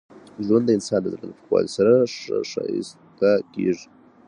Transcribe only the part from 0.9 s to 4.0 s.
د زړه له پاکوالي سره ښایسته کېږي.